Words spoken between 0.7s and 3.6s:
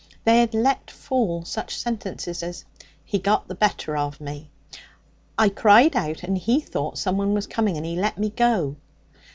fall such sentences as 'He got the